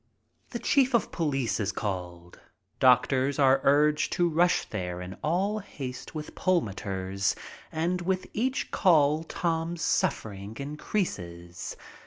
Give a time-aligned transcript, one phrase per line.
[0.49, 2.39] The chief of police is called,
[2.79, 7.35] doctors are urged to rush there in all haste with pulmotors,
[7.71, 11.77] and with each call Tom's suffering increases.